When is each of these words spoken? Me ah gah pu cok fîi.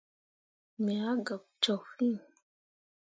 Me 0.83 0.93
ah 1.09 1.17
gah 1.25 1.41
pu 1.45 1.51
cok 1.63 1.81
fîi. 1.93 2.13